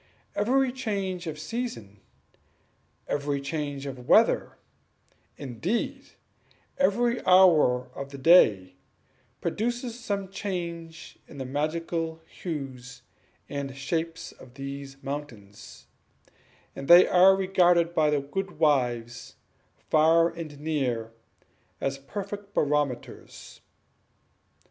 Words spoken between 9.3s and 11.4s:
produces some change in